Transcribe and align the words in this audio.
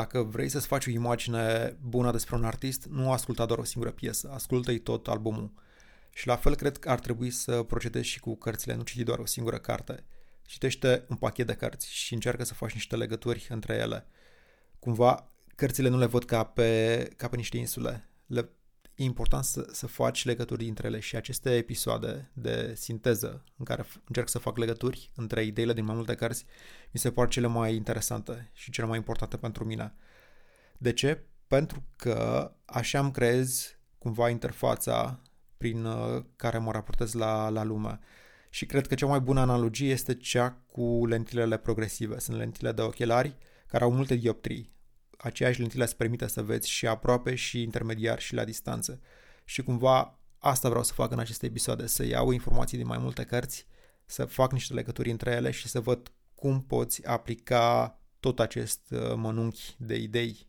dacă 0.00 0.22
vrei 0.22 0.48
să-ți 0.48 0.66
faci 0.66 0.86
o 0.86 0.90
imagine 0.90 1.76
bună 1.80 2.10
despre 2.10 2.36
un 2.36 2.44
artist, 2.44 2.86
nu 2.90 3.12
asculta 3.12 3.46
doar 3.46 3.58
o 3.58 3.64
singură 3.64 3.92
piesă, 3.92 4.30
ascultă-i 4.32 4.78
tot 4.78 5.08
albumul. 5.08 5.52
Și 6.12 6.26
la 6.26 6.36
fel 6.36 6.54
cred 6.54 6.78
că 6.78 6.90
ar 6.90 6.98
trebui 6.98 7.30
să 7.30 7.62
procedezi 7.62 8.08
și 8.08 8.20
cu 8.20 8.36
cărțile, 8.36 8.74
nu 8.74 8.82
citi 8.82 9.02
doar 9.02 9.18
o 9.18 9.26
singură 9.26 9.58
carte. 9.58 10.04
Citește 10.42 11.04
un 11.08 11.16
pachet 11.16 11.46
de 11.46 11.54
cărți 11.54 11.92
și 11.92 12.14
încearcă 12.14 12.44
să 12.44 12.54
faci 12.54 12.72
niște 12.72 12.96
legături 12.96 13.46
între 13.50 13.74
ele. 13.74 14.06
Cumva, 14.78 15.30
cărțile 15.54 15.88
nu 15.88 15.98
le 15.98 16.06
văd 16.06 16.24
ca 16.24 16.44
pe, 16.44 17.12
ca 17.16 17.28
pe 17.28 17.36
niște 17.36 17.56
insule. 17.56 18.08
Le, 18.26 18.48
e 19.00 19.04
important 19.04 19.44
să, 19.44 19.68
să 19.72 19.86
faci 19.86 20.24
legături 20.24 20.64
dintre 20.64 20.86
ele 20.86 21.00
și 21.00 21.16
aceste 21.16 21.56
episoade 21.56 22.30
de 22.32 22.74
sinteză 22.76 23.44
în 23.56 23.64
care 23.64 23.84
încerc 24.06 24.28
să 24.28 24.38
fac 24.38 24.56
legături 24.58 25.12
între 25.14 25.44
ideile 25.44 25.72
din 25.72 25.84
mai 25.84 25.94
multe 25.94 26.14
cărți 26.14 26.44
mi 26.90 27.00
se 27.00 27.10
par 27.10 27.28
cele 27.28 27.46
mai 27.46 27.74
interesante 27.74 28.50
și 28.52 28.70
cele 28.70 28.86
mai 28.86 28.96
importante 28.96 29.36
pentru 29.36 29.64
mine. 29.64 29.94
De 30.78 30.92
ce? 30.92 31.24
Pentru 31.46 31.82
că 31.96 32.50
așa 32.64 32.98
îmi 32.98 33.12
creez 33.12 33.76
cumva 33.98 34.28
interfața 34.28 35.22
prin 35.56 35.84
uh, 35.84 36.24
care 36.36 36.58
mă 36.58 36.72
raportez 36.72 37.12
la, 37.12 37.48
la 37.48 37.62
lume. 37.62 37.98
Și 38.50 38.66
cred 38.66 38.86
că 38.86 38.94
cea 38.94 39.06
mai 39.06 39.20
bună 39.20 39.40
analogie 39.40 39.90
este 39.90 40.14
cea 40.14 40.62
cu 40.66 41.06
lentilele 41.06 41.56
progresive. 41.56 42.18
Sunt 42.18 42.36
lentile 42.36 42.72
de 42.72 42.82
ochelari 42.82 43.36
care 43.66 43.84
au 43.84 43.92
multe 43.92 44.14
dioptrii. 44.14 44.72
Aceeași 45.22 45.58
lentile 45.58 45.84
îți 45.84 45.96
permite 45.96 46.26
să 46.26 46.42
vezi 46.42 46.68
și 46.68 46.86
aproape 46.86 47.34
și 47.34 47.62
intermediar 47.62 48.20
și 48.20 48.34
la 48.34 48.44
distanță. 48.44 49.00
Și 49.44 49.62
cumva 49.62 50.18
asta 50.38 50.68
vreau 50.68 50.84
să 50.84 50.92
fac 50.92 51.10
în 51.10 51.18
aceste 51.18 51.46
episoade, 51.46 51.86
să 51.86 52.04
iau 52.04 52.30
informații 52.30 52.76
din 52.76 52.86
mai 52.86 52.98
multe 52.98 53.24
cărți, 53.24 53.66
să 54.04 54.24
fac 54.24 54.52
niște 54.52 54.74
legături 54.74 55.10
între 55.10 55.30
ele 55.30 55.50
și 55.50 55.68
să 55.68 55.80
văd 55.80 56.12
cum 56.34 56.62
poți 56.62 57.06
aplica 57.06 57.98
tot 58.20 58.40
acest 58.40 58.80
uh, 58.90 59.14
mănunchi 59.14 59.74
de 59.78 59.94
idei. 59.94 60.46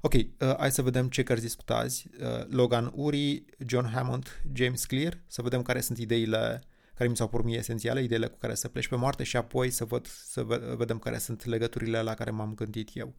Ok, 0.00 0.12
uh, 0.12 0.56
hai 0.56 0.70
să 0.70 0.82
vedem 0.82 1.08
ce 1.08 1.22
cărți 1.22 1.42
discut 1.42 1.70
azi. 1.70 2.06
Uh, 2.20 2.46
Logan 2.48 2.92
Uri, 2.94 3.44
John 3.66 3.86
Hammond, 3.86 4.42
James 4.52 4.84
Clear, 4.84 5.22
să 5.26 5.42
vedem 5.42 5.62
care 5.62 5.80
sunt 5.80 5.98
ideile 5.98 6.62
care 6.94 7.08
mi 7.08 7.16
s-au 7.16 7.28
părut 7.28 7.46
mie 7.46 7.58
esențiale, 7.58 8.02
ideile 8.02 8.26
cu 8.26 8.38
care 8.38 8.54
să 8.54 8.68
pleci 8.68 8.88
pe 8.88 8.96
Marte 8.96 9.22
și 9.22 9.36
apoi 9.36 9.70
să, 9.70 9.84
văd, 9.84 10.06
să 10.06 10.42
vedem 10.76 10.98
care 10.98 11.18
sunt 11.18 11.44
legăturile 11.44 12.02
la 12.02 12.14
care 12.14 12.30
m-am 12.30 12.54
gândit 12.54 12.90
eu. 12.94 13.14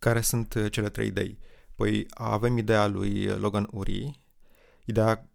Care 0.00 0.20
sunt 0.20 0.54
uh, 0.54 0.70
cele 0.70 0.88
trei 0.88 1.06
idei? 1.06 1.38
Păi 1.74 2.06
avem 2.10 2.56
ideea 2.56 2.86
lui 2.86 3.26
Logan 3.26 3.68
Uri, 3.72 4.20
ideea 4.84 5.30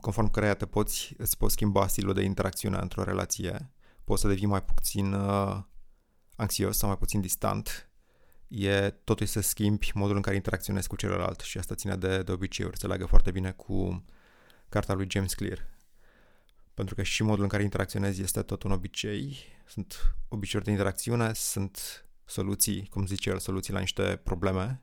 conform 0.00 0.30
căreia 0.30 0.54
te 0.54 0.66
poți, 0.66 1.14
îți 1.16 1.36
poți 1.36 1.52
schimba 1.52 1.86
stilul 1.86 2.14
de 2.14 2.22
interacțiune 2.22 2.78
într-o 2.80 3.02
relație, 3.02 3.70
poți 4.04 4.20
să 4.20 4.28
devii 4.28 4.46
mai 4.46 4.64
puțin 4.64 5.12
uh, 5.12 5.58
anxios 6.36 6.76
sau 6.76 6.88
mai 6.88 6.98
puțin 6.98 7.20
distant, 7.20 7.90
e 8.48 8.90
totul 8.90 9.26
să 9.26 9.40
schimbi 9.40 9.90
modul 9.94 10.16
în 10.16 10.22
care 10.22 10.36
interacționezi 10.36 10.88
cu 10.88 10.96
celălalt 10.96 11.40
și 11.40 11.58
asta 11.58 11.74
ține 11.74 11.96
de, 11.96 12.22
de 12.22 12.32
obiceiuri, 12.32 12.78
se 12.78 12.86
leagă 12.86 13.06
foarte 13.06 13.30
bine 13.30 13.52
cu 13.52 14.04
cartea 14.68 14.94
lui 14.94 15.06
James 15.10 15.34
Clear. 15.34 15.68
Pentru 16.74 16.94
că 16.94 17.02
și 17.02 17.22
modul 17.22 17.42
în 17.42 17.48
care 17.48 17.62
interacționezi 17.62 18.22
este 18.22 18.42
tot 18.42 18.62
un 18.62 18.70
obicei, 18.70 19.38
sunt 19.66 20.14
obiceiuri 20.28 20.64
de 20.68 20.70
interacțiune, 20.70 21.32
sunt 21.34 22.04
soluții, 22.30 22.86
cum 22.86 23.06
zice 23.06 23.30
el, 23.30 23.38
soluții 23.38 23.72
la 23.72 23.78
niște 23.78 24.20
probleme 24.24 24.82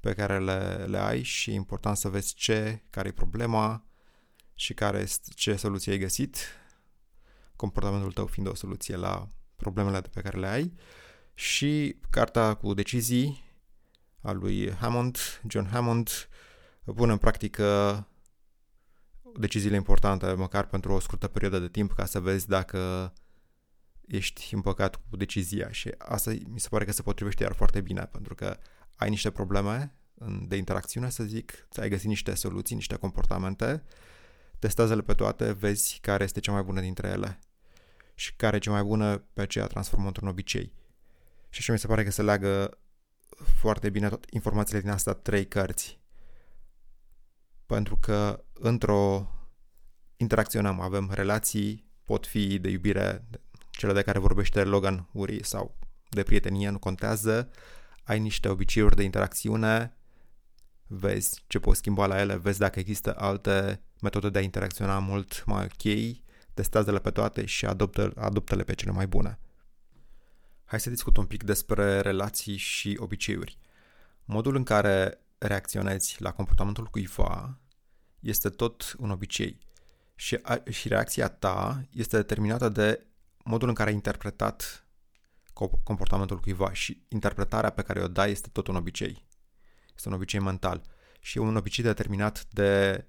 pe 0.00 0.14
care 0.14 0.38
le, 0.38 0.84
le 0.88 0.98
ai 0.98 1.22
și 1.22 1.50
e 1.50 1.54
important 1.54 1.96
să 1.96 2.08
vezi 2.08 2.34
ce, 2.34 2.82
care 2.90 3.08
e 3.08 3.12
problema 3.12 3.84
și 4.54 4.74
care 4.74 4.98
este, 4.98 5.30
ce 5.34 5.56
soluție 5.56 5.92
ai 5.92 5.98
găsit, 5.98 6.36
comportamentul 7.56 8.12
tău 8.12 8.26
fiind 8.26 8.48
o 8.48 8.54
soluție 8.54 8.96
la 8.96 9.28
problemele 9.56 10.00
pe 10.00 10.20
care 10.20 10.38
le 10.38 10.46
ai. 10.46 10.74
Și 11.34 11.96
cartea 12.10 12.54
cu 12.54 12.74
decizii 12.74 13.44
a 14.20 14.32
lui 14.32 14.72
Hammond, 14.74 15.18
John 15.48 15.68
Hammond, 15.68 16.28
pune 16.84 17.12
în 17.12 17.18
practică 17.18 18.06
deciziile 19.38 19.76
importante, 19.76 20.32
măcar 20.32 20.66
pentru 20.66 20.92
o 20.92 21.00
scurtă 21.00 21.26
perioadă 21.26 21.58
de 21.58 21.68
timp, 21.68 21.92
ca 21.92 22.04
să 22.04 22.20
vezi 22.20 22.48
dacă 22.48 23.12
ești 24.06 24.54
împăcat 24.54 24.96
cu 25.10 25.16
decizia 25.16 25.70
și 25.70 25.94
asta 25.98 26.32
mi 26.48 26.60
se 26.60 26.68
pare 26.68 26.84
că 26.84 26.92
se 26.92 27.02
potrivește 27.02 27.42
iar 27.42 27.52
foarte 27.52 27.80
bine, 27.80 28.08
pentru 28.12 28.34
că 28.34 28.58
ai 28.96 29.08
niște 29.08 29.30
probleme 29.30 29.94
de 30.48 30.56
interacțiune, 30.56 31.10
să 31.10 31.24
zic, 31.24 31.68
ai 31.76 31.88
găsit 31.88 32.08
niște 32.08 32.34
soluții, 32.34 32.74
niște 32.74 32.96
comportamente, 32.96 33.82
testează-le 34.58 35.02
pe 35.02 35.14
toate, 35.14 35.52
vezi 35.52 35.98
care 36.00 36.24
este 36.24 36.40
cea 36.40 36.52
mai 36.52 36.62
bună 36.62 36.80
dintre 36.80 37.08
ele 37.08 37.38
și 38.14 38.34
care 38.36 38.56
e 38.56 38.58
cea 38.58 38.70
mai 38.70 38.82
bună 38.82 39.16
pe 39.16 39.40
aceea 39.40 39.66
transformă 39.66 40.06
într-un 40.06 40.28
obicei. 40.28 40.72
Și 41.48 41.58
așa 41.60 41.72
mi 41.72 41.78
se 41.78 41.86
pare 41.86 42.04
că 42.04 42.10
se 42.10 42.22
leagă 42.22 42.78
foarte 43.60 43.90
bine 43.90 44.08
tot 44.08 44.24
informațiile 44.30 44.80
din 44.80 44.90
asta 44.90 45.14
trei 45.14 45.46
cărți. 45.46 46.00
Pentru 47.66 47.96
că 47.96 48.44
într-o 48.52 49.30
interacționăm, 50.16 50.80
avem 50.80 51.10
relații, 51.12 51.84
pot 52.02 52.26
fi 52.26 52.58
de 52.58 52.68
iubire, 52.68 53.24
cele 53.76 53.92
de 53.92 54.02
care 54.02 54.18
vorbește 54.18 54.64
Logan 54.64 55.08
Uri 55.12 55.44
sau 55.44 55.78
de 56.08 56.22
prietenie, 56.22 56.68
nu 56.68 56.78
contează, 56.78 57.50
ai 58.02 58.18
niște 58.18 58.48
obiceiuri 58.48 58.96
de 58.96 59.02
interacțiune, 59.02 59.96
vezi 60.86 61.42
ce 61.46 61.58
poți 61.58 61.78
schimba 61.78 62.06
la 62.06 62.20
ele, 62.20 62.36
vezi 62.36 62.58
dacă 62.58 62.78
există 62.78 63.14
alte 63.18 63.82
metode 64.00 64.30
de 64.30 64.38
a 64.38 64.42
interacționa 64.42 64.98
mult 64.98 65.44
mai 65.46 65.64
ok, 65.64 66.16
testează-le 66.54 66.98
pe 66.98 67.10
toate 67.10 67.44
și 67.44 67.66
adoptă, 67.66 68.12
adoptă-le 68.16 68.62
pe 68.62 68.74
cele 68.74 68.90
mai 68.90 69.06
bune. 69.06 69.38
Hai 70.64 70.80
să 70.80 70.90
discut 70.90 71.16
un 71.16 71.26
pic 71.26 71.42
despre 71.42 72.00
relații 72.00 72.56
și 72.56 72.96
obiceiuri. 73.00 73.58
Modul 74.24 74.56
în 74.56 74.62
care 74.62 75.20
reacționezi 75.38 76.16
la 76.22 76.32
comportamentul 76.32 76.84
cuiva 76.84 77.58
este 78.20 78.48
tot 78.48 78.94
un 78.98 79.10
obicei 79.10 79.58
și, 80.14 80.38
a, 80.42 80.62
și 80.70 80.88
reacția 80.88 81.28
ta 81.28 81.86
este 81.90 82.16
determinată 82.16 82.68
de 82.68 83.06
modul 83.46 83.68
în 83.68 83.74
care 83.74 83.88
ai 83.88 83.94
interpretat 83.94 84.86
comportamentul 85.82 86.40
cuiva 86.40 86.72
și 86.72 87.04
interpretarea 87.08 87.70
pe 87.70 87.82
care 87.82 88.02
o 88.02 88.08
dai 88.08 88.30
este 88.30 88.48
tot 88.52 88.66
un 88.66 88.76
obicei. 88.76 89.26
Este 89.94 90.08
un 90.08 90.14
obicei 90.14 90.40
mental 90.40 90.82
și 91.20 91.38
e 91.38 91.40
un 91.40 91.56
obicei 91.56 91.84
determinat 91.84 92.46
de 92.50 93.04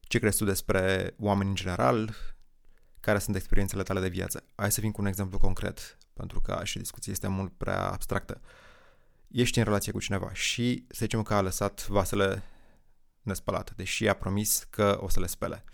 ce 0.00 0.18
crezi 0.18 0.38
tu 0.38 0.44
despre 0.44 1.14
oameni 1.18 1.48
în 1.48 1.54
general, 1.54 2.14
care 3.00 3.18
sunt 3.18 3.36
experiențele 3.36 3.82
tale 3.82 4.00
de 4.00 4.08
viață. 4.08 4.44
Hai 4.54 4.72
să 4.72 4.80
vin 4.80 4.92
cu 4.92 5.00
un 5.00 5.06
exemplu 5.06 5.38
concret, 5.38 5.98
pentru 6.12 6.40
că 6.40 6.60
și 6.62 6.78
discuția 6.78 7.12
este 7.12 7.28
mult 7.28 7.52
prea 7.56 7.90
abstractă. 7.90 8.40
Ești 9.28 9.58
în 9.58 9.64
relație 9.64 9.92
cu 9.92 10.00
cineva 10.00 10.32
și 10.32 10.86
să 10.88 10.98
zicem 10.98 11.22
că 11.22 11.34
a 11.34 11.40
lăsat 11.40 11.86
vasele 11.86 12.42
nespălate, 13.22 13.72
deși 13.76 14.08
a 14.08 14.14
promis 14.14 14.66
că 14.70 14.98
o 15.00 15.08
să 15.08 15.20
le 15.20 15.26
spele. 15.26 15.64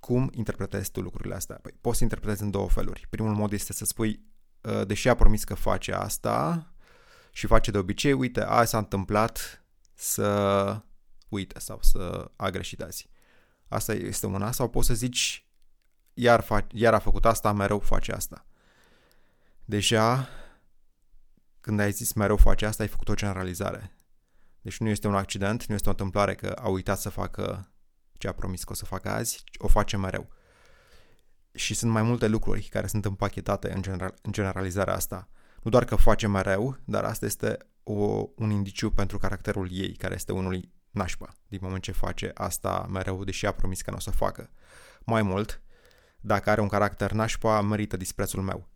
Cum 0.00 0.30
interpretezi 0.34 0.90
tu 0.90 1.00
lucrurile 1.00 1.34
astea? 1.34 1.58
Păi, 1.62 1.74
poți 1.80 1.96
să 1.96 2.02
interpretezi 2.02 2.42
în 2.42 2.50
două 2.50 2.68
feluri. 2.68 3.06
Primul 3.10 3.34
mod 3.34 3.52
este 3.52 3.72
să 3.72 3.84
spui, 3.84 4.22
ă, 4.64 4.84
deși 4.84 5.08
a 5.08 5.14
promis 5.14 5.44
că 5.44 5.54
face 5.54 5.92
asta 5.92 6.66
și 7.32 7.46
face 7.46 7.70
de 7.70 7.78
obicei, 7.78 8.12
uite, 8.12 8.40
a 8.40 8.64
s-a 8.64 8.78
întâmplat 8.78 9.64
să 9.94 10.82
uite 11.28 11.58
sau 11.58 11.78
să 11.82 12.30
a 12.36 12.50
greșit 12.50 12.82
azi. 12.82 13.08
Asta 13.68 13.92
este 13.92 14.26
una. 14.26 14.52
Sau 14.52 14.68
poți 14.68 14.86
să 14.86 14.94
zici, 14.94 15.46
iar, 16.14 16.42
fa- 16.44 16.66
iar 16.72 16.94
a 16.94 16.98
făcut 16.98 17.24
asta, 17.24 17.52
mereu 17.52 17.78
face 17.78 18.12
asta. 18.12 18.46
Deja, 19.64 20.28
când 21.60 21.80
ai 21.80 21.92
zis 21.92 22.12
mereu 22.12 22.36
face 22.36 22.66
asta, 22.66 22.82
ai 22.82 22.88
făcut 22.88 23.08
o 23.08 23.14
generalizare. 23.14 23.92
Deci 24.60 24.78
nu 24.78 24.88
este 24.88 25.06
un 25.06 25.14
accident, 25.14 25.66
nu 25.66 25.74
este 25.74 25.88
o 25.88 25.90
întâmplare 25.90 26.34
că 26.34 26.48
a 26.48 26.68
uitat 26.68 26.98
să 26.98 27.08
facă 27.08 27.72
ce 28.18 28.28
a 28.28 28.32
promis 28.32 28.64
că 28.64 28.72
o 28.72 28.74
să 28.74 28.84
facă 28.84 29.10
azi, 29.10 29.44
o 29.58 29.68
face 29.68 29.96
mereu. 29.96 30.28
Și 31.54 31.74
sunt 31.74 31.90
mai 31.90 32.02
multe 32.02 32.28
lucruri 32.28 32.62
care 32.62 32.86
sunt 32.86 33.04
împachetate 33.04 33.72
în, 33.72 33.82
general, 33.82 34.14
în 34.22 34.32
generalizarea 34.32 34.94
asta. 34.94 35.28
Nu 35.62 35.70
doar 35.70 35.84
că 35.84 35.96
face 35.96 36.26
mereu, 36.26 36.76
dar 36.84 37.04
asta 37.04 37.26
este 37.26 37.56
o, 37.82 38.28
un 38.36 38.50
indiciu 38.50 38.90
pentru 38.90 39.18
caracterul 39.18 39.68
ei, 39.72 39.92
care 39.92 40.14
este 40.14 40.32
unul 40.32 40.68
nașpa, 40.90 41.34
din 41.48 41.58
moment 41.62 41.82
ce 41.82 41.92
face 41.92 42.30
asta 42.34 42.86
mereu, 42.90 43.24
deși 43.24 43.46
a 43.46 43.52
promis 43.52 43.82
că 43.82 43.90
nu 43.90 43.96
o 43.96 44.00
să 44.00 44.10
facă. 44.10 44.50
Mai 45.04 45.22
mult, 45.22 45.62
dacă 46.20 46.50
are 46.50 46.60
un 46.60 46.68
caracter 46.68 47.12
nașpa, 47.12 47.60
merită 47.60 47.96
disprețul 47.96 48.42
meu. 48.42 48.68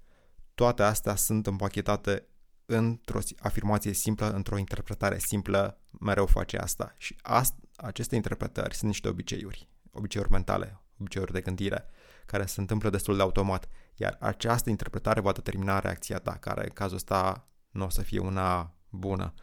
Toate 0.55 0.83
astea 0.83 1.15
sunt 1.15 1.47
împachetate 1.47 2.27
într-o 2.67 3.19
afirmație 3.39 3.93
simplă, 3.93 4.31
într-o 4.31 4.59
interpretare 4.59 5.19
simplă, 5.19 5.81
mereu 6.01 6.27
face 6.27 6.57
asta. 6.57 6.95
Și 6.97 7.17
ast- 7.23 7.62
aceste 7.83 8.15
interpretări 8.15 8.75
sunt 8.75 8.91
niște 8.91 9.09
obiceiuri, 9.09 9.69
obiceiuri 9.91 10.31
mentale, 10.31 10.81
obiceiuri 11.01 11.33
de 11.33 11.41
gândire, 11.41 11.85
care 12.27 12.47
se 12.47 12.61
întâmplă 12.61 12.91
destul 12.91 13.17
de 13.17 13.23
automat. 13.23 13.69
Iar 13.95 14.17
această 14.21 14.71
interpretare 14.71 15.21
va 15.21 15.33
determina 15.33 15.79
reacția 15.79 16.19
ta, 16.19 16.33
care 16.33 16.63
în 16.63 16.73
cazul 16.75 16.97
ăsta 16.97 17.49
nu 17.71 17.85
o 17.85 17.89
să 17.89 18.03
fie 18.03 18.19
una 18.19 18.75
bună. 18.91 19.35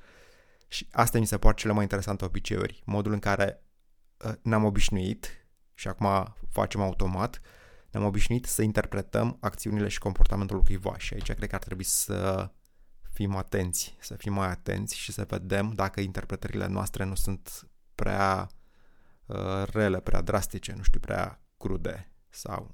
Și 0.67 0.87
asta 0.91 1.19
mi 1.19 1.27
se 1.27 1.37
pare 1.37 1.55
cele 1.55 1.73
mai 1.73 1.81
interesante 1.81 2.25
obiceiuri, 2.25 2.81
modul 2.85 3.11
în 3.11 3.19
care 3.19 3.63
uh, 4.25 4.33
ne-am 4.41 4.63
obișnuit 4.63 5.47
și 5.73 5.87
acum 5.87 6.35
facem 6.49 6.81
automat 6.81 7.41
Ne-am 7.91 8.05
obișnuit 8.05 8.45
să 8.45 8.61
interpretăm 8.61 9.37
acțiunile 9.39 9.87
și 9.87 9.99
comportamentul 9.99 10.61
cuiva 10.61 10.97
și 10.97 11.13
aici 11.13 11.31
cred 11.31 11.49
că 11.49 11.55
ar 11.55 11.63
trebui 11.63 11.83
să 11.83 12.51
fim 13.11 13.35
atenți, 13.35 13.95
să 13.99 14.15
fim 14.15 14.33
mai 14.33 14.47
atenți 14.47 14.97
și 14.97 15.11
să 15.11 15.25
vedem 15.27 15.73
dacă 15.73 16.01
interpretările 16.01 16.67
noastre 16.67 17.03
nu 17.03 17.15
sunt 17.15 17.68
prea 17.99 18.49
uh, 19.25 19.63
rele, 19.65 19.99
prea 19.99 20.21
drastice, 20.21 20.73
nu 20.73 20.83
știu, 20.83 20.99
prea 20.99 21.41
crude 21.57 22.11
sau 22.29 22.71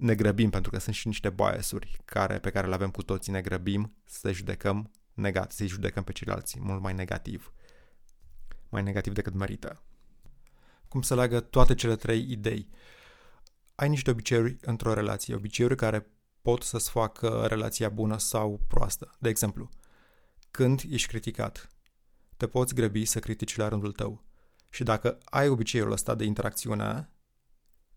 ne 0.00 0.14
grăbim 0.14 0.50
pentru 0.50 0.70
că 0.70 0.78
sunt 0.78 0.94
și 0.94 1.06
niște 1.06 1.30
biasuri 1.30 2.00
care, 2.04 2.38
pe 2.38 2.50
care 2.50 2.66
le 2.66 2.74
avem 2.74 2.90
cu 2.90 3.02
toții, 3.02 3.32
ne 3.32 3.40
grăbim 3.40 3.96
să 4.04 4.32
judecăm 4.32 4.90
negativ, 5.12 5.56
să 5.56 5.64
judecăm 5.64 6.02
pe 6.02 6.12
ceilalți 6.12 6.60
mult 6.60 6.82
mai 6.82 6.94
negativ. 6.94 7.52
Mai 8.68 8.82
negativ 8.82 9.12
decât 9.12 9.34
merită. 9.34 9.82
Cum 10.88 11.02
să 11.02 11.14
leagă 11.14 11.40
toate 11.40 11.74
cele 11.74 11.96
trei 11.96 12.30
idei? 12.30 12.68
Ai 13.74 13.88
niște 13.88 14.10
obiceiuri 14.10 14.56
într-o 14.60 14.94
relație, 14.94 15.34
obiceiuri 15.34 15.76
care 15.76 16.06
pot 16.42 16.62
să-ți 16.62 16.90
facă 16.90 17.46
relația 17.48 17.88
bună 17.88 18.18
sau 18.18 18.60
proastă. 18.68 19.10
De 19.18 19.28
exemplu, 19.28 19.68
când 20.50 20.82
ești 20.88 21.08
criticat, 21.08 21.68
te 22.40 22.46
poți 22.46 22.74
grăbi 22.74 23.04
să 23.04 23.18
critici 23.18 23.56
la 23.56 23.68
rândul 23.68 23.92
tău. 23.92 24.24
Și 24.68 24.82
dacă 24.82 25.18
ai 25.24 25.48
obiceiul 25.48 25.92
ăsta 25.92 26.14
de 26.14 26.24
interacțiune, 26.24 27.10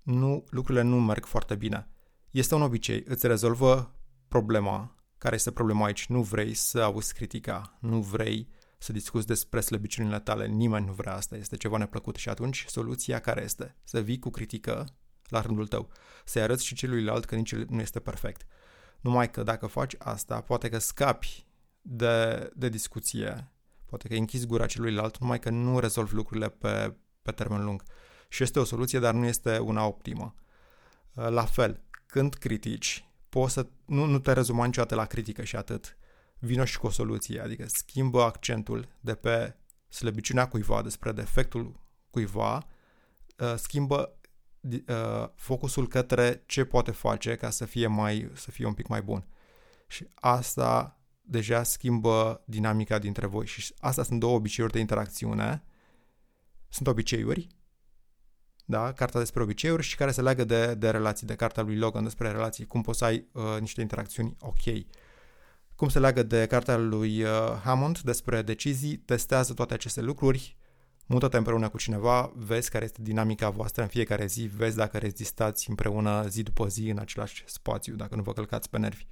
nu, 0.01 0.43
lucrurile 0.49 0.83
nu 0.83 1.01
merg 1.01 1.25
foarte 1.25 1.55
bine. 1.55 1.87
Este 2.31 2.55
un 2.55 2.61
obicei, 2.61 3.03
îți 3.07 3.27
rezolvă 3.27 3.95
problema. 4.27 4.95
Care 5.17 5.35
este 5.35 5.51
problema 5.51 5.85
aici? 5.85 6.05
Nu 6.05 6.21
vrei 6.21 6.53
să 6.53 6.79
auzi 6.81 7.13
critica, 7.13 7.77
nu 7.79 8.01
vrei 8.01 8.49
să 8.77 8.91
discuți 8.91 9.27
despre 9.27 9.59
slăbiciunile 9.59 10.19
tale, 10.19 10.47
nimeni 10.47 10.85
nu 10.85 10.93
vrea 10.93 11.13
asta, 11.13 11.35
este 11.35 11.57
ceva 11.57 11.77
neplăcut 11.77 12.15
și 12.15 12.29
atunci 12.29 12.65
soluția 12.67 13.19
care 13.19 13.43
este? 13.43 13.75
Să 13.83 14.01
vii 14.01 14.19
cu 14.19 14.29
critică 14.29 14.85
la 15.27 15.41
rândul 15.41 15.67
tău, 15.67 15.91
să-i 16.25 16.41
arăți 16.41 16.65
și 16.65 16.75
celuilalt 16.75 17.25
că 17.25 17.35
nici 17.35 17.55
nu 17.55 17.79
este 17.79 17.99
perfect. 17.99 18.45
Numai 19.01 19.31
că 19.31 19.43
dacă 19.43 19.67
faci 19.67 19.95
asta, 19.97 20.41
poate 20.41 20.69
că 20.69 20.77
scapi 20.77 21.45
de, 21.81 22.49
de 22.55 22.69
discuție, 22.69 23.52
poate 23.93 24.07
că 24.07 24.19
închizi 24.19 24.45
gura 24.45 24.65
celuilalt, 24.65 25.17
numai 25.17 25.39
că 25.39 25.49
nu 25.49 25.79
rezolvi 25.79 26.13
lucrurile 26.13 26.49
pe, 26.49 26.95
pe 27.21 27.31
termen 27.31 27.63
lung. 27.63 27.83
Și 28.27 28.43
este 28.43 28.59
o 28.59 28.63
soluție, 28.63 28.99
dar 28.99 29.13
nu 29.13 29.25
este 29.25 29.57
una 29.57 29.85
optimă. 29.85 30.35
La 31.11 31.45
fel, 31.45 31.81
când 32.05 32.33
critici, 32.33 33.05
poți 33.29 33.53
să 33.53 33.67
nu, 33.85 34.05
nu 34.05 34.19
te 34.19 34.33
rezuma 34.33 34.65
niciodată 34.65 34.95
la 34.95 35.05
critică 35.05 35.43
și 35.43 35.55
atât. 35.55 35.97
Vino 36.39 36.65
și 36.65 36.77
cu 36.77 36.87
o 36.87 36.89
soluție, 36.89 37.41
adică 37.41 37.65
schimbă 37.67 38.23
accentul 38.23 38.87
de 38.99 39.15
pe 39.15 39.55
slăbiciunea 39.89 40.47
cuiva, 40.47 40.81
despre 40.81 41.11
defectul 41.11 41.79
cuiva, 42.09 42.65
uh, 43.37 43.53
schimbă 43.55 44.19
uh, 44.61 45.29
focusul 45.35 45.87
către 45.87 46.43
ce 46.45 46.65
poate 46.65 46.91
face 46.91 47.35
ca 47.35 47.49
să 47.49 47.65
fie 47.65 47.87
mai 47.87 48.31
să 48.33 48.51
fie 48.51 48.65
un 48.65 48.73
pic 48.73 48.87
mai 48.87 49.01
bun. 49.01 49.27
Și 49.87 50.07
asta 50.13 50.97
deja 51.25 51.63
schimbă 51.63 52.43
dinamica 52.45 52.99
dintre 52.99 53.25
voi 53.25 53.45
și 53.45 53.73
asta 53.79 54.03
sunt 54.03 54.19
două 54.19 54.35
obiceiuri 54.35 54.73
de 54.73 54.79
interacțiune. 54.79 55.63
Sunt 56.69 56.87
obiceiuri 56.87 57.47
da? 58.65 58.91
cartea 58.91 59.19
despre 59.19 59.43
obiceiuri 59.43 59.83
și 59.83 59.95
care 59.95 60.11
se 60.11 60.21
leagă 60.21 60.43
de, 60.43 60.75
de 60.75 60.89
relații, 60.89 61.27
de 61.27 61.35
cartea 61.35 61.63
lui 61.63 61.77
Logan 61.77 62.03
despre 62.03 62.31
relații, 62.31 62.65
cum 62.65 62.81
poți 62.81 62.97
să 62.97 63.05
ai 63.05 63.27
uh, 63.31 63.43
niște 63.59 63.81
interacțiuni 63.81 64.35
ok. 64.39 64.85
Cum 65.75 65.89
se 65.89 65.99
leagă 65.99 66.23
de 66.23 66.45
cartea 66.45 66.77
lui 66.77 67.23
uh, 67.23 67.29
Hammond 67.63 67.99
despre 67.99 68.41
decizii, 68.41 68.97
testează 68.97 69.53
toate 69.53 69.73
aceste 69.73 70.01
lucruri, 70.01 70.57
mută-te 71.05 71.37
împreună 71.37 71.69
cu 71.69 71.77
cineva, 71.77 72.31
vezi 72.35 72.69
care 72.69 72.83
este 72.83 73.01
dinamica 73.01 73.49
voastră 73.49 73.81
în 73.81 73.87
fiecare 73.87 74.25
zi, 74.25 74.41
vezi 74.41 74.75
dacă 74.75 74.97
rezistați 74.97 75.69
împreună 75.69 76.25
zi 76.27 76.43
după 76.43 76.67
zi 76.67 76.89
în 76.89 76.97
același 76.97 77.43
spațiu, 77.45 77.95
dacă 77.95 78.15
nu 78.15 78.21
vă 78.21 78.33
călcați 78.33 78.69
pe 78.69 78.77
nervi. 78.77 79.05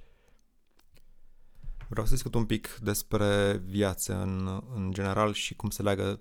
Vreau 1.92 2.06
să 2.06 2.12
discut 2.12 2.34
un 2.34 2.46
pic 2.46 2.78
despre 2.82 3.56
viață 3.56 4.20
în, 4.20 4.62
în 4.74 4.92
general 4.92 5.32
și 5.32 5.54
cum 5.54 5.70
se 5.70 5.82
leagă 5.82 6.20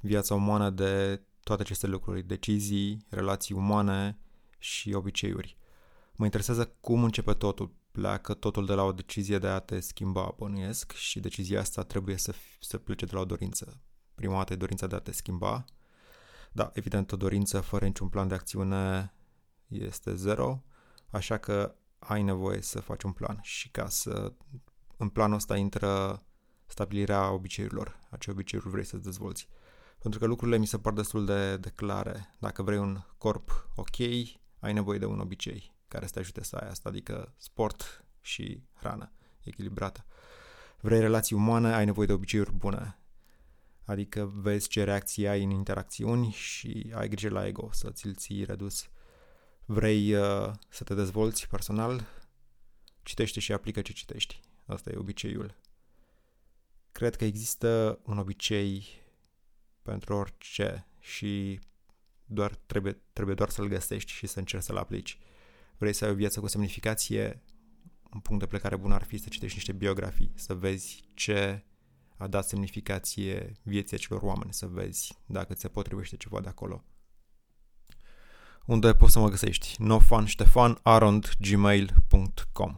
viața 0.00 0.34
umană 0.34 0.70
de 0.70 1.22
toate 1.42 1.62
aceste 1.62 1.86
lucruri, 1.86 2.22
decizii, 2.22 3.06
relații 3.08 3.54
umane 3.54 4.18
și 4.58 4.92
obiceiuri. 4.92 5.56
Mă 6.12 6.24
interesează 6.24 6.66
cum 6.80 7.04
începe 7.04 7.32
totul. 7.32 7.74
Pleacă 7.90 8.34
totul 8.34 8.66
de 8.66 8.72
la 8.72 8.82
o 8.82 8.92
decizie 8.92 9.38
de 9.38 9.46
a 9.46 9.58
te 9.58 9.80
schimba, 9.80 10.34
bănuiesc, 10.38 10.92
și 10.92 11.20
decizia 11.20 11.60
asta 11.60 11.82
trebuie 11.82 12.16
să, 12.16 12.34
să 12.60 12.78
plece 12.78 13.04
de 13.04 13.14
la 13.14 13.20
o 13.20 13.24
dorință. 13.24 13.80
Prima 14.14 14.36
dată 14.36 14.52
e 14.52 14.56
dorința 14.56 14.86
de 14.86 14.94
a 14.94 15.00
te 15.00 15.12
schimba. 15.12 15.64
Da, 16.52 16.70
evident, 16.74 17.12
o 17.12 17.16
dorință 17.16 17.60
fără 17.60 17.86
niciun 17.86 18.08
plan 18.08 18.28
de 18.28 18.34
acțiune 18.34 19.14
este 19.66 20.14
zero, 20.14 20.62
așa 21.10 21.38
că 21.38 21.74
ai 21.98 22.22
nevoie 22.22 22.60
să 22.60 22.80
faci 22.80 23.02
un 23.02 23.12
plan 23.12 23.38
și 23.42 23.68
ca 23.70 23.88
să 23.88 24.32
în 25.00 25.08
planul 25.08 25.36
ăsta 25.36 25.56
intră 25.56 26.22
stabilirea 26.66 27.30
obiceiurilor, 27.30 27.98
a 28.10 28.16
ce 28.16 28.30
obiceiuri 28.30 28.70
vrei 28.70 28.84
să 28.84 28.96
dezvolți 28.96 29.48
pentru 30.00 30.18
că 30.20 30.26
lucrurile 30.26 30.58
mi 30.58 30.66
se 30.66 30.78
par 30.78 30.92
destul 30.92 31.24
de, 31.24 31.56
de 31.56 31.68
clare. 31.68 32.34
Dacă 32.38 32.62
vrei 32.62 32.78
un 32.78 33.00
corp 33.18 33.68
ok, 33.74 33.98
ai 34.58 34.72
nevoie 34.72 34.98
de 34.98 35.04
un 35.04 35.20
obicei 35.20 35.74
care 35.88 36.06
să 36.06 36.12
te 36.12 36.18
ajute 36.18 36.44
să 36.44 36.56
ai 36.56 36.68
asta, 36.68 36.88
adică 36.88 37.34
sport 37.36 38.04
și 38.20 38.62
hrană 38.74 39.12
echilibrată. 39.42 40.04
Vrei 40.80 41.00
relații 41.00 41.36
umane, 41.36 41.74
ai 41.74 41.84
nevoie 41.84 42.06
de 42.06 42.12
obiceiuri 42.12 42.52
bune. 42.52 42.98
Adică 43.84 44.32
vezi 44.34 44.68
ce 44.68 44.84
reacții 44.84 45.28
ai 45.28 45.42
în 45.42 45.50
interacțiuni 45.50 46.30
și 46.30 46.92
ai 46.94 47.08
grijă 47.08 47.28
la 47.28 47.46
ego, 47.46 47.68
să 47.72 47.90
ți-l 47.90 48.14
ții 48.14 48.44
redus. 48.44 48.88
Vrei 49.64 50.14
uh, 50.14 50.50
să 50.68 50.84
te 50.84 50.94
dezvolți 50.94 51.48
personal, 51.48 52.06
citește 53.02 53.40
și 53.40 53.52
aplică 53.52 53.80
ce 53.80 53.92
citești. 53.92 54.40
Asta 54.66 54.90
e 54.90 54.96
obiceiul. 54.96 55.56
Cred 56.92 57.16
că 57.16 57.24
există 57.24 58.00
un 58.04 58.18
obicei 58.18 58.86
pentru 59.82 60.14
orice 60.14 60.86
și 61.00 61.60
doar 62.24 62.54
trebuie, 62.54 63.00
trebuie 63.12 63.34
doar 63.34 63.48
să-l 63.48 63.68
găsești 63.68 64.12
și 64.12 64.26
să 64.26 64.38
încerci 64.38 64.62
să-l 64.62 64.76
aplici. 64.76 65.18
Vrei 65.76 65.92
să 65.92 66.04
ai 66.04 66.10
o 66.10 66.14
viață 66.14 66.40
cu 66.40 66.46
semnificație? 66.46 67.42
Un 68.12 68.20
punct 68.20 68.40
de 68.40 68.46
plecare 68.46 68.76
bun 68.76 68.92
ar 68.92 69.02
fi 69.02 69.18
să 69.18 69.28
citești 69.28 69.56
niște 69.56 69.72
biografii, 69.72 70.32
să 70.34 70.54
vezi 70.54 71.02
ce 71.14 71.64
a 72.16 72.26
dat 72.26 72.48
semnificație 72.48 73.52
vieții 73.62 73.96
acelor 73.96 74.22
oameni, 74.22 74.52
să 74.52 74.66
vezi 74.66 75.18
dacă 75.26 75.54
ți 75.54 75.60
se 75.60 75.68
potrivește 75.68 76.16
ceva 76.16 76.40
de 76.40 76.48
acolo. 76.48 76.84
Unde 78.66 78.92
poți 78.92 79.12
să 79.12 79.18
mă 79.18 79.28
găsești? 79.28 79.74
nofanștefanarond.gmail.com 79.78 82.74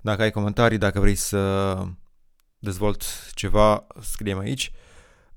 Dacă 0.00 0.22
ai 0.22 0.30
comentarii, 0.30 0.78
dacă 0.78 1.00
vrei 1.00 1.14
să 1.14 1.82
dezvolt 2.58 3.04
ceva, 3.34 3.86
scrie 4.00 4.36
aici 4.38 4.72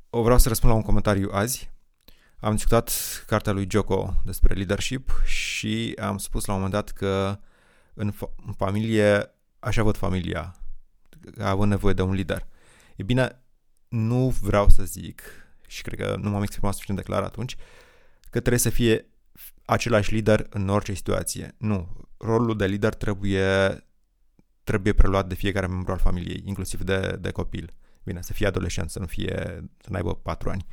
o 0.10 0.22
vreau 0.22 0.38
să 0.38 0.48
răspund 0.48 0.72
la 0.72 0.78
un 0.78 0.86
comentariu 0.86 1.30
azi. 1.32 1.72
Am 2.39 2.54
discutat 2.54 2.92
cartea 3.28 3.51
lui 3.51 3.68
Joko 3.70 4.13
despre 4.25 4.54
leadership 4.54 5.22
și 5.25 5.96
am 6.01 6.18
spus 6.18 6.46
la 6.46 6.54
un 6.54 6.60
moment 6.60 6.75
dat 6.75 6.92
că 6.92 7.39
în, 7.94 8.13
fa- 8.13 8.36
în 8.46 8.54
familie, 8.54 9.32
așa 9.60 9.84
văd 9.84 9.98
familia, 9.98 10.56
având 11.39 11.70
nevoie 11.70 11.94
de 11.94 12.01
un 12.01 12.13
lider. 12.13 12.48
E 12.96 13.04
bine, 13.04 13.42
nu 13.88 14.36
vreau 14.42 14.70
să 14.70 14.84
zic, 14.84 15.22
și 15.68 15.82
cred 15.82 16.00
că 16.00 16.16
nu 16.22 16.30
m-am 16.30 16.42
exprimat 16.42 16.74
suficient 16.74 17.00
de 17.00 17.06
clar 17.06 17.24
atunci, 17.24 17.56
că 18.22 18.39
trebuie 18.39 18.58
să 18.58 18.70
fie 18.70 19.09
același 19.70 20.14
lider 20.14 20.48
în 20.50 20.70
orice 20.70 20.94
situație. 20.94 21.56
Nu. 21.58 22.08
Rolul 22.18 22.58
de 22.58 22.66
lider 22.66 22.94
trebuie, 22.94 23.78
trebuie 24.64 24.94
preluat 24.94 25.28
de 25.28 25.36
fiecare 25.36 25.68
membru 25.68 25.92
al 25.92 25.98
familiei, 25.98 26.42
inclusiv 26.46 26.82
de, 26.82 27.18
de 27.20 27.32
copil. 27.32 27.74
Bine, 28.04 28.22
să 28.22 28.34
fie 28.34 28.48
adolescent, 28.48 28.90
să 28.90 29.00
nu 29.00 29.06
fie, 29.06 29.70
să 29.78 29.90
n-aibă 29.90 30.16
patru 30.16 30.50
ani. 30.50 30.66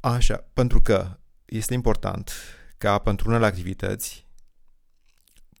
Așa, 0.00 0.48
pentru 0.52 0.80
că 0.80 1.18
este 1.44 1.74
important 1.74 2.32
ca 2.78 2.98
pentru 2.98 3.28
unele 3.28 3.46
activități 3.46 4.26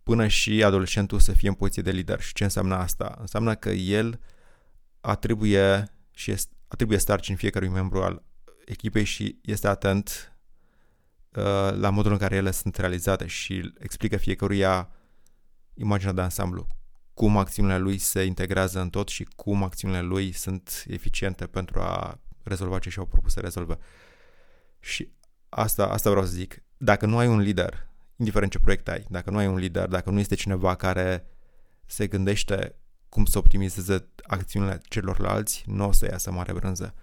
până 0.02 0.26
și 0.26 0.64
adolescentul 0.64 1.18
să 1.18 1.32
fie 1.32 1.48
în 1.48 1.54
poziție 1.54 1.82
de 1.82 1.90
lider. 1.90 2.20
Și 2.20 2.32
ce 2.32 2.44
înseamnă 2.44 2.74
asta? 2.74 3.16
Înseamnă 3.20 3.54
că 3.54 3.70
el 3.70 4.20
atribuie 5.00 5.94
și 6.10 6.30
este, 6.30 6.54
atribuie 6.68 6.98
sarcini 6.98 7.36
fiecărui 7.36 7.68
membru 7.68 8.02
al 8.02 8.22
echipei 8.64 9.04
și 9.04 9.38
este 9.42 9.68
atent 9.68 10.08
uh, 10.08 10.33
la 11.72 11.90
modul 11.90 12.12
în 12.12 12.18
care 12.18 12.36
ele 12.36 12.50
sunt 12.50 12.76
realizate 12.76 13.26
și 13.26 13.72
explică 13.78 14.16
fiecăruia 14.16 14.90
imaginea 15.74 16.12
de 16.12 16.20
ansamblu 16.20 16.66
cum 17.14 17.36
acțiunile 17.36 17.78
lui 17.78 17.98
se 17.98 18.22
integrează 18.22 18.80
în 18.80 18.90
tot 18.90 19.08
și 19.08 19.24
cum 19.36 19.62
acțiunile 19.62 20.00
lui 20.00 20.32
sunt 20.32 20.84
eficiente 20.86 21.46
pentru 21.46 21.80
a 21.80 22.20
rezolva 22.42 22.78
ce 22.78 22.90
și-au 22.90 23.06
propus 23.06 23.32
să 23.32 23.40
rezolve. 23.40 23.78
Și 24.80 25.08
asta, 25.48 25.86
asta 25.86 26.10
vreau 26.10 26.24
să 26.24 26.32
zic. 26.32 26.62
Dacă 26.76 27.06
nu 27.06 27.18
ai 27.18 27.26
un 27.26 27.38
lider, 27.38 27.88
indiferent 28.16 28.52
ce 28.52 28.58
proiect 28.58 28.88
ai, 28.88 29.06
dacă 29.08 29.30
nu 29.30 29.36
ai 29.36 29.46
un 29.46 29.56
lider, 29.56 29.88
dacă 29.88 30.10
nu 30.10 30.18
este 30.18 30.34
cineva 30.34 30.74
care 30.74 31.26
se 31.86 32.06
gândește 32.06 32.74
cum 33.08 33.24
să 33.24 33.38
optimizeze 33.38 34.08
acțiunile 34.22 34.80
celorlalți, 34.88 35.62
nu 35.66 35.86
o 35.86 35.92
să 35.92 36.06
iasă 36.06 36.30
mare 36.30 36.52
brânză. 36.52 36.94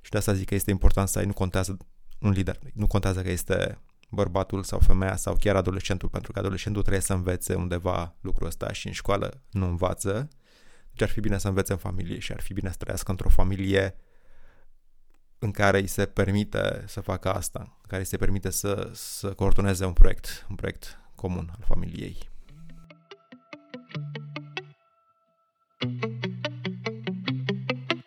Și 0.00 0.10
de 0.10 0.16
asta 0.16 0.32
zic 0.32 0.46
că 0.46 0.54
este 0.54 0.70
important 0.70 1.08
să 1.08 1.18
ai, 1.18 1.26
nu 1.26 1.32
contează 1.32 1.76
un 2.20 2.30
lider, 2.30 2.58
nu 2.72 2.86
contează 2.86 3.22
că 3.22 3.30
este 3.30 3.78
bărbatul 4.10 4.62
sau 4.62 4.78
femeia 4.78 5.16
sau 5.16 5.36
chiar 5.40 5.56
adolescentul, 5.56 6.08
pentru 6.08 6.32
că 6.32 6.38
adolescentul 6.38 6.82
trebuie 6.82 7.02
să 7.02 7.12
învețe 7.12 7.54
undeva 7.54 8.16
lucrul 8.20 8.46
ăsta 8.46 8.72
și 8.72 8.86
în 8.86 8.92
școală 8.92 9.42
nu 9.50 9.66
învață. 9.66 10.28
Deci 10.90 11.02
ar 11.02 11.08
fi 11.08 11.20
bine 11.20 11.38
să 11.38 11.48
învețe 11.48 11.72
în 11.72 11.78
familie 11.78 12.18
și 12.18 12.32
ar 12.32 12.40
fi 12.40 12.52
bine 12.52 12.70
să 12.70 12.76
trăiască 12.78 13.10
într-o 13.10 13.28
familie 13.28 13.96
în 15.38 15.50
care 15.50 15.78
îi 15.78 15.86
se 15.86 16.06
permite 16.06 16.84
să 16.86 17.00
facă 17.00 17.34
asta, 17.34 17.58
în 17.58 17.86
care 17.86 18.00
îi 18.00 18.06
se 18.06 18.16
permite 18.16 18.50
să, 18.50 18.90
să 18.92 19.32
coordoneze 19.32 19.84
un 19.84 19.92
proiect, 19.92 20.46
un 20.50 20.54
proiect 20.54 21.00
comun 21.14 21.48
al 21.52 21.64
familiei. 21.66 22.30